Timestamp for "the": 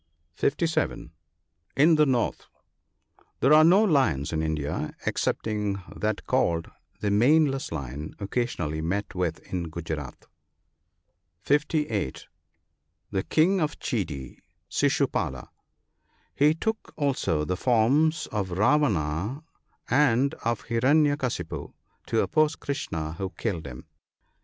1.93-2.07, 7.01-7.11, 13.11-13.21, 17.45-17.55